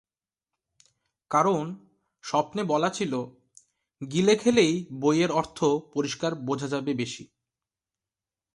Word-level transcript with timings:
কারণ, 1.31 1.63
স্বপ্নে 2.23 2.63
বলা 2.63 2.89
ছিল, 2.89 3.13
গিলে 4.01 4.35
খেলেই 4.35 4.73
বইয়ের 4.99 5.31
অর্থ 5.31 5.65
পরিষ্কার 5.93 6.35
বোঝা 6.35 6.67
যাবে 6.67 6.93
বেশি। 6.93 7.23